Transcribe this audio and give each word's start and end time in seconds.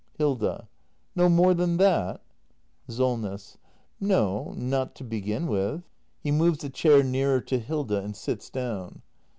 Hilda. 0.17 0.67
No 1.15 1.29
more 1.29 1.53
than 1.53 1.77
that? 1.77 2.21
SOLNESS. 2.89 3.57
No, 3.99 4.51
not 4.57 4.95
to 4.95 5.03
begin 5.03 5.45
with. 5.45 5.83
[He 6.23 6.31
moves 6.31 6.63
a 6.63 6.71
chair 6.71 7.03
nearer 7.03 7.39
to 7.41 7.59
Hilda 7.59 7.99
and 7.99 8.15
sits 8.15 8.49
down. 8.49 9.03